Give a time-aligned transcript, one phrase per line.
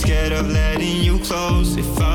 [0.00, 1.76] scared of letting you close.
[1.76, 2.09] If I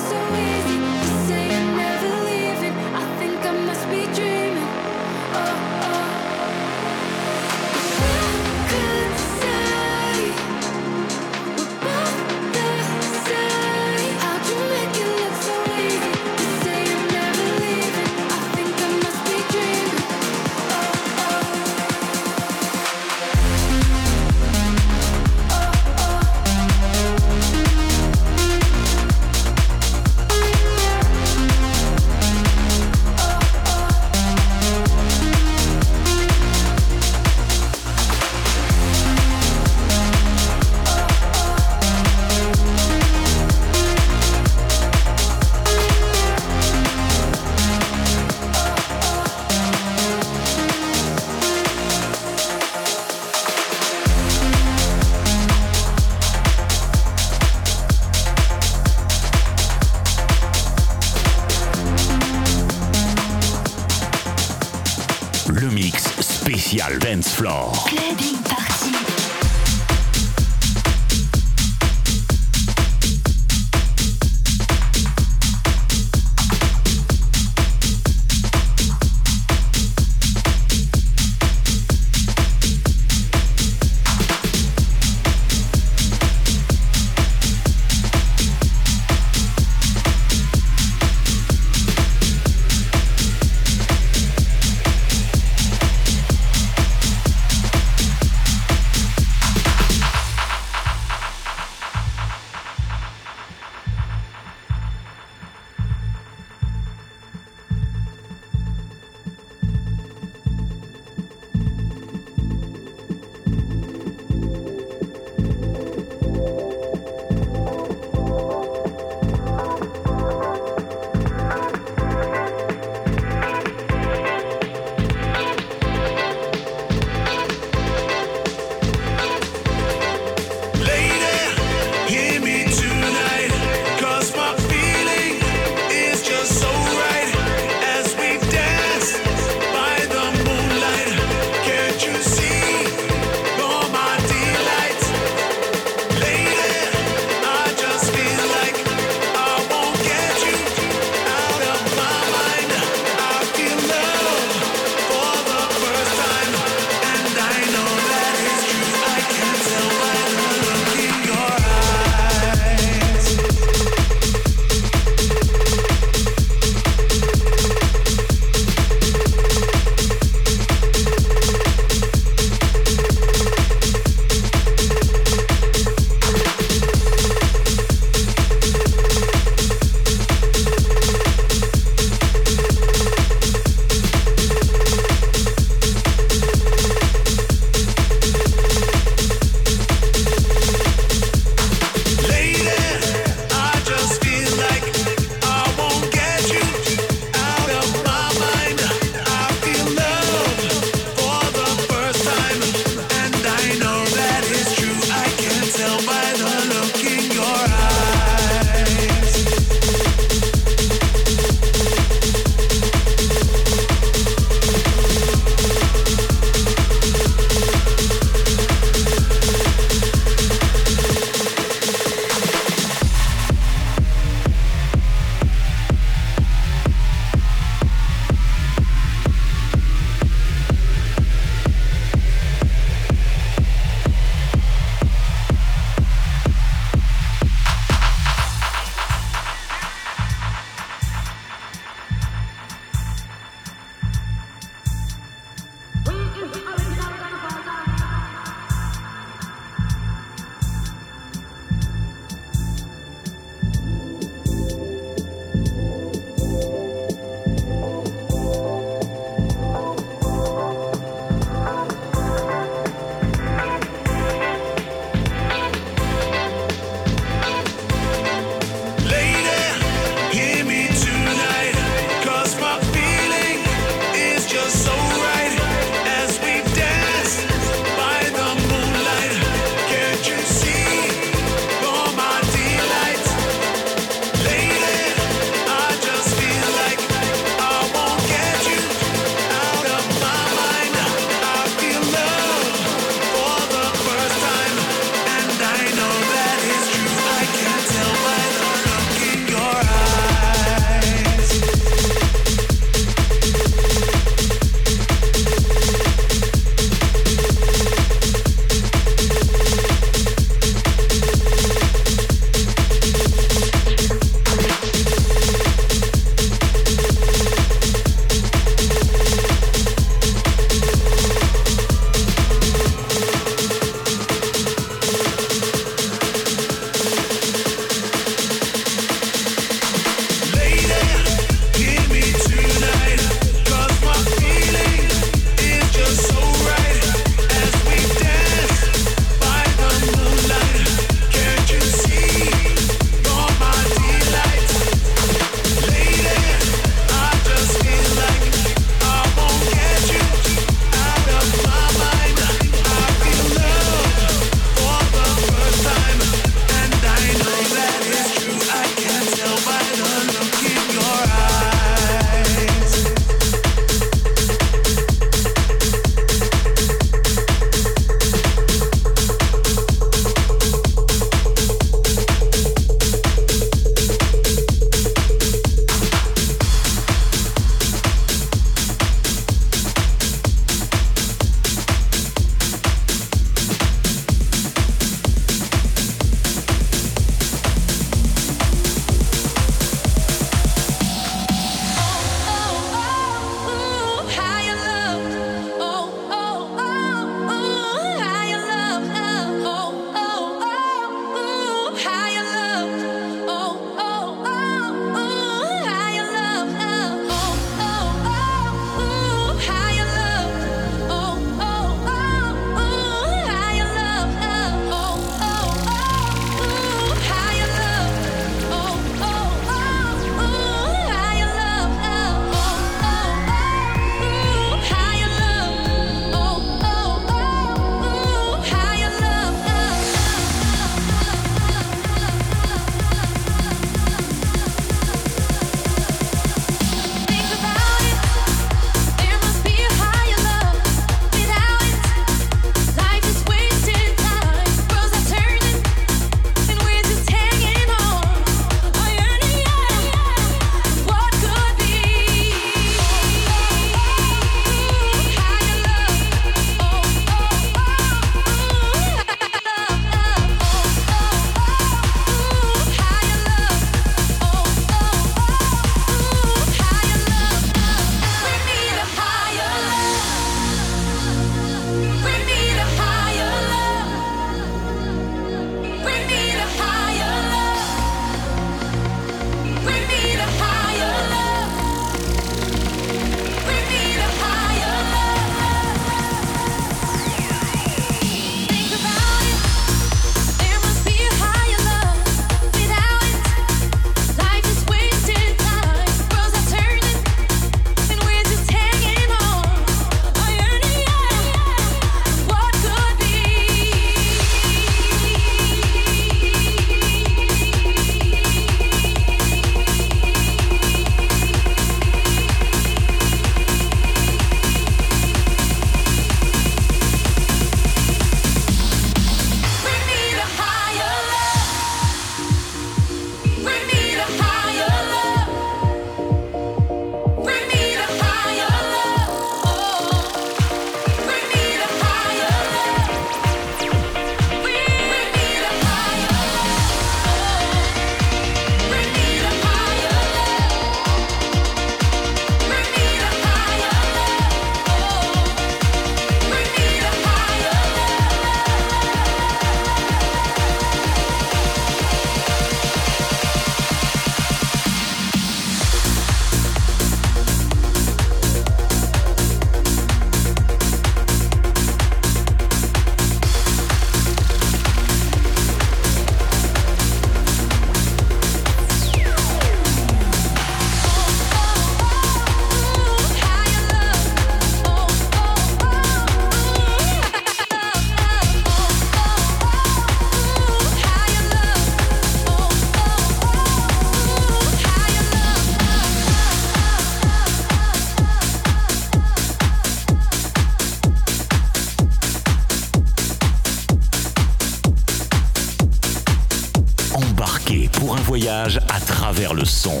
[599.53, 600.00] le son.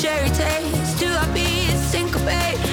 [0.00, 0.98] cherry taste?
[0.98, 2.69] Do I be a syncopate?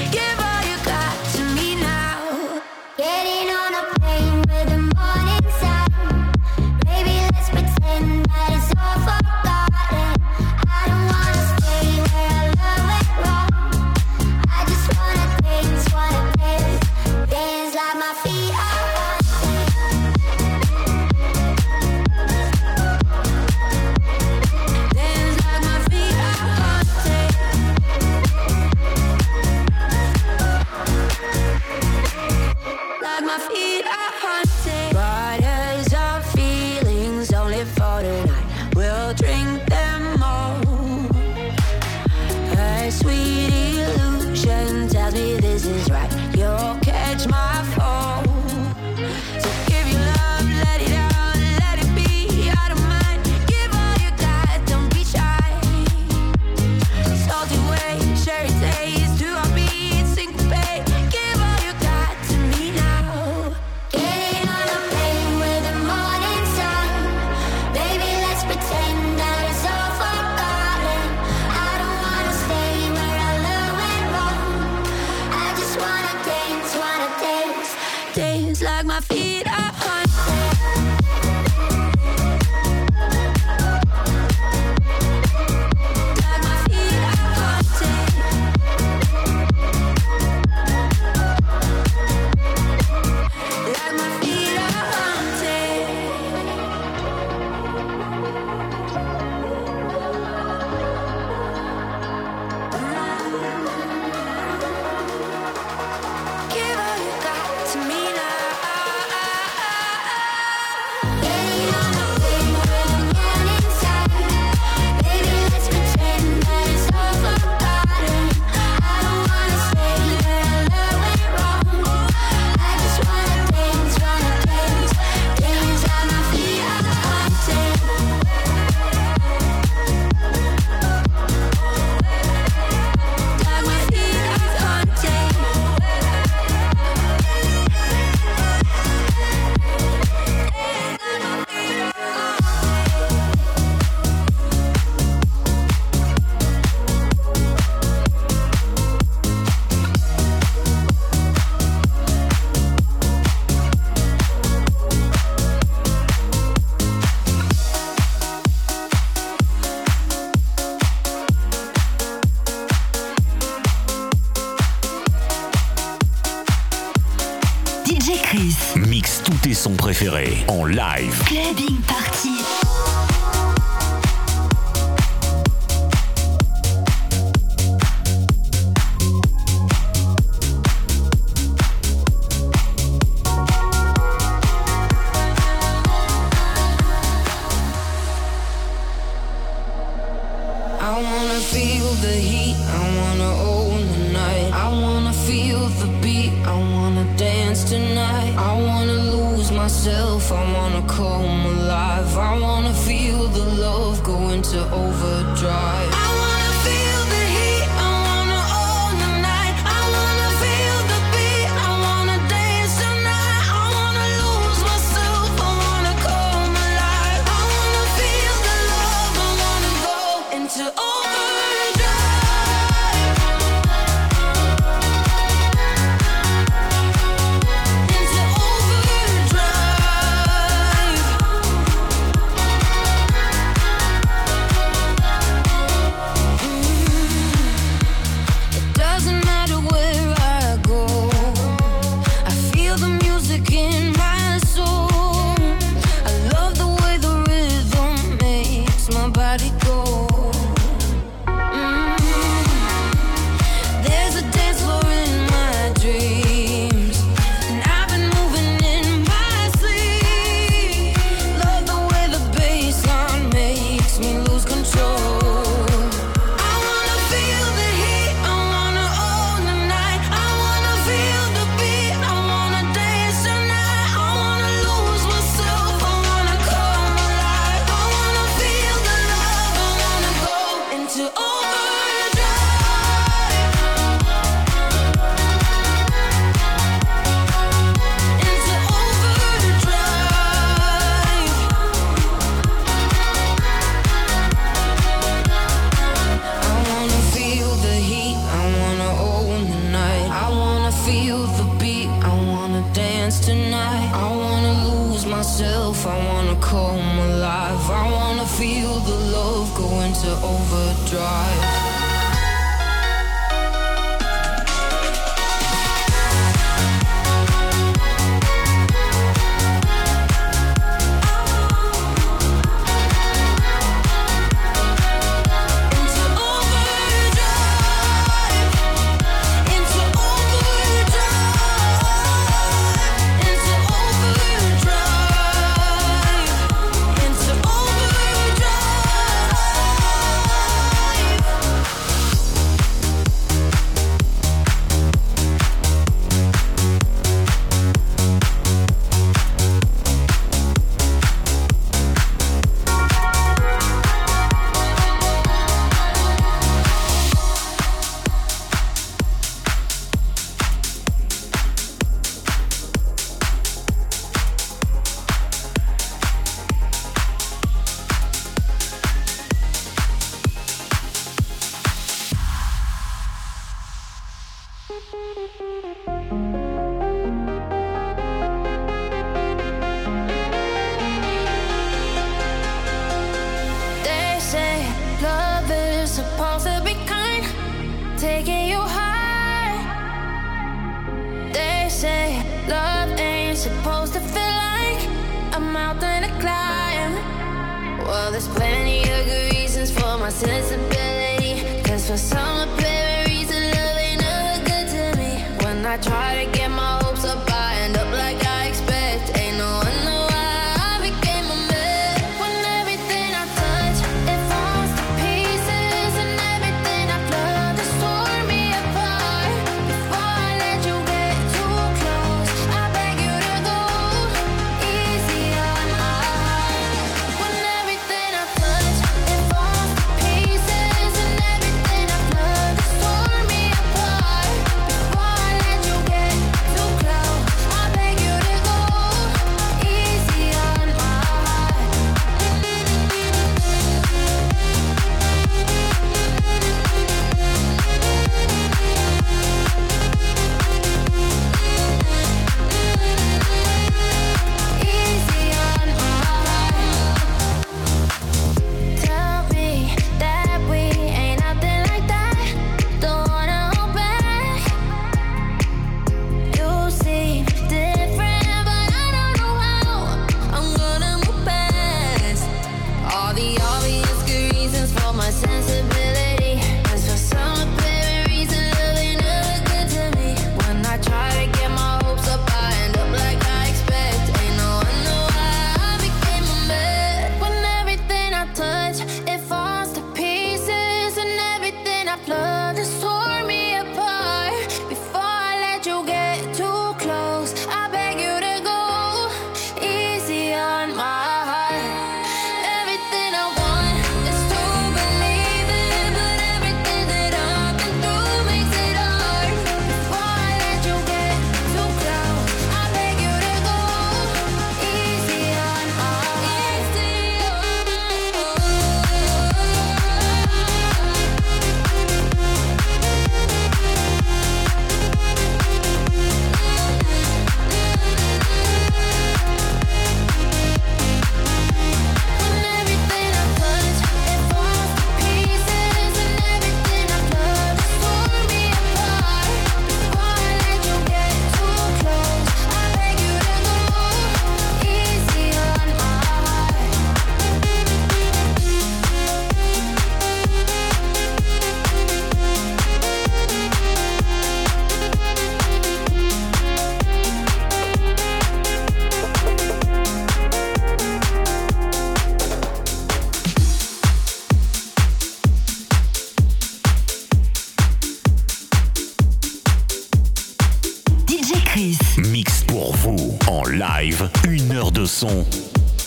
[574.88, 575.26] son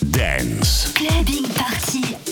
[0.03, 0.93] Dance.
[0.95, 2.30] Clubbing Party.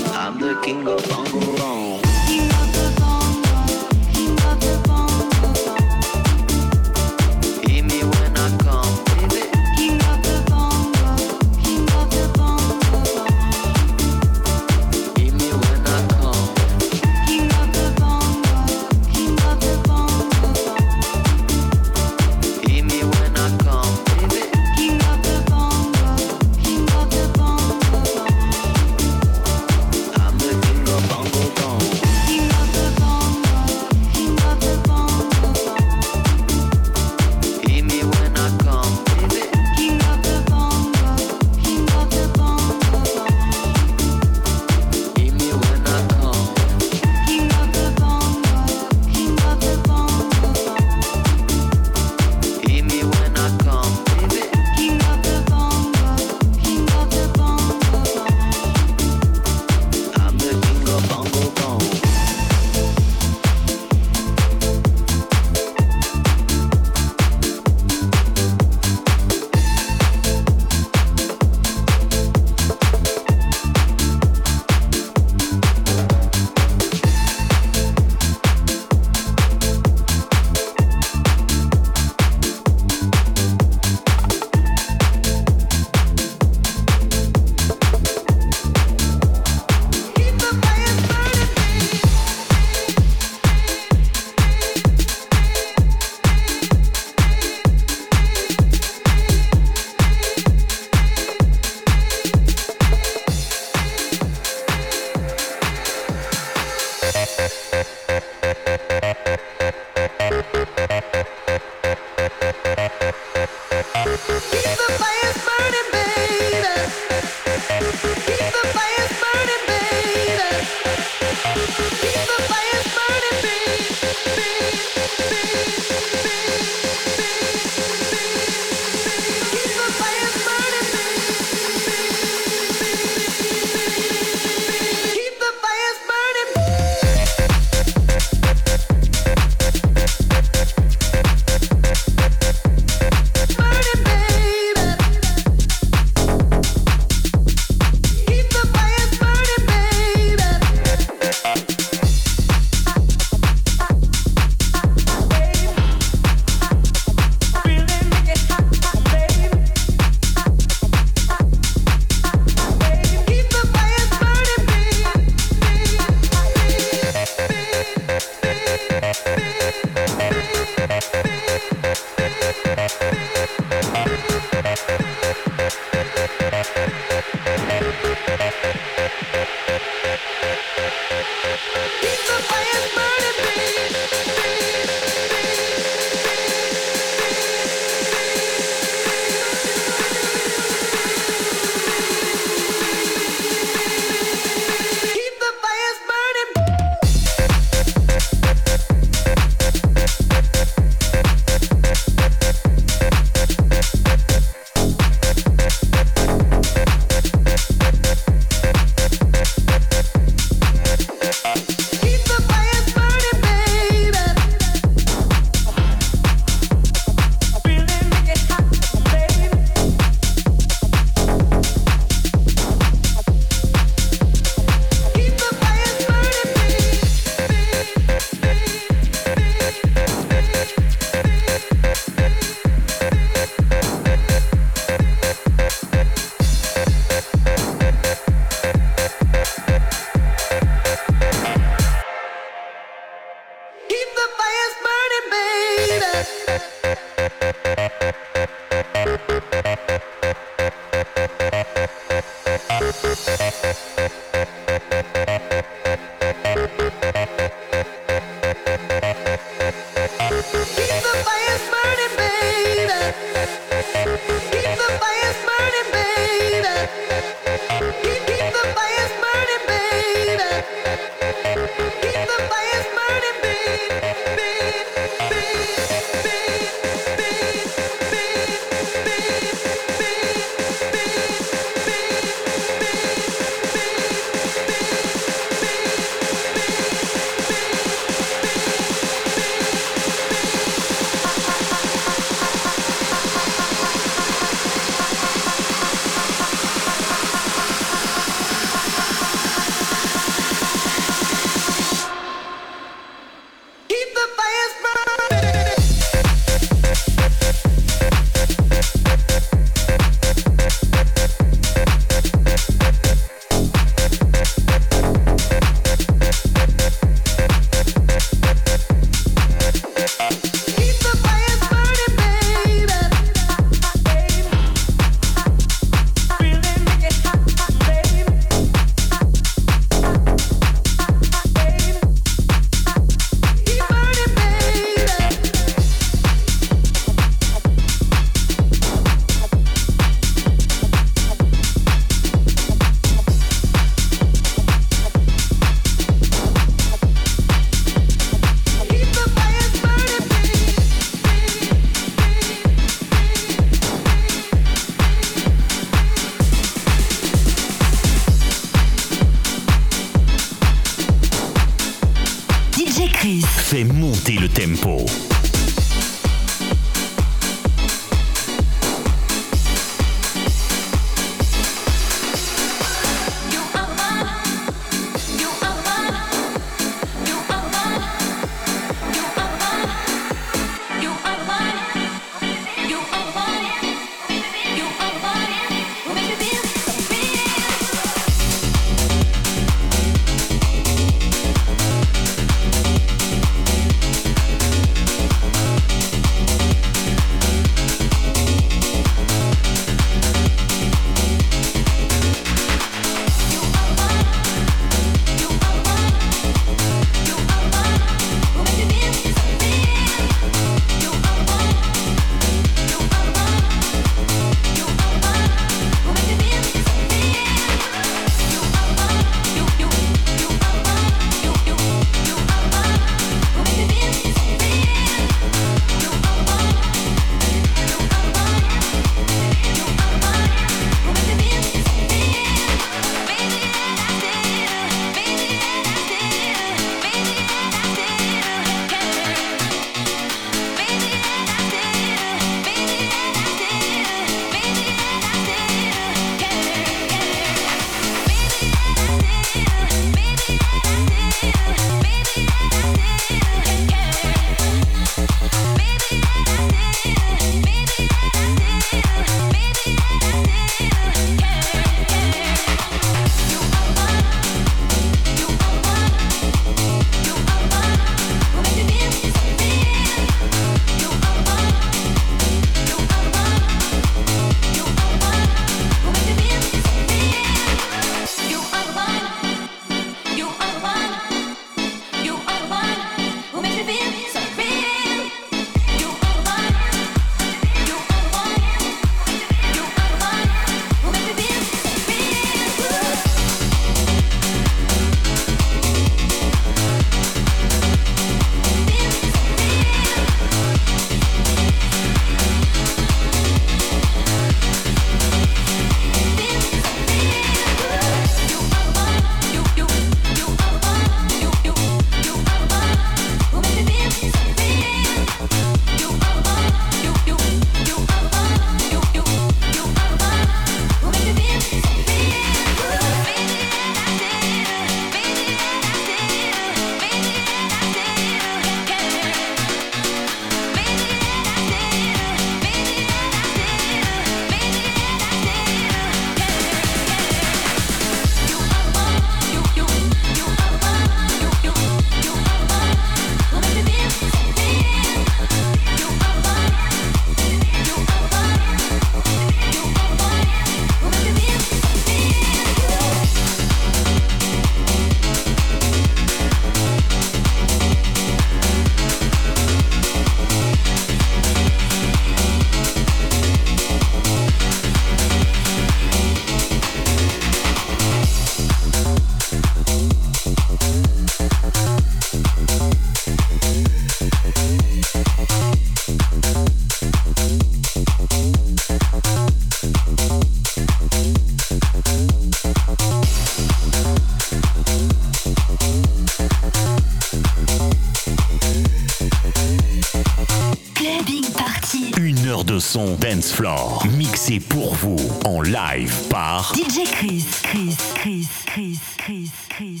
[592.94, 600.00] Dance Floor, mixé pour vous en live par DJ Chris, Chris, Chris, Chris, Chris, Chris,